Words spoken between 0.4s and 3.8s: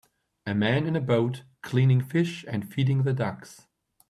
A man in a boat cleaning fish and feeding the ducks.